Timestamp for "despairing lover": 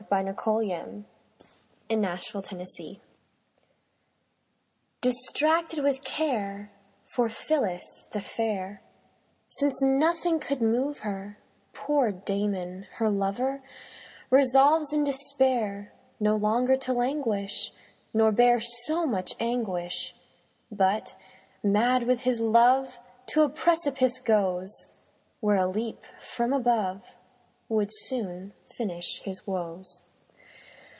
1.91-2.99